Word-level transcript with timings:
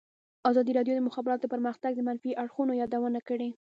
ازادي 0.49 0.71
راډیو 0.77 0.93
د 0.95 0.97
د 1.03 1.07
مخابراتو 1.07 1.51
پرمختګ 1.53 1.91
د 1.95 2.01
منفي 2.07 2.31
اړخونو 2.43 2.73
یادونه 2.81 3.19
کړې. 3.27 3.49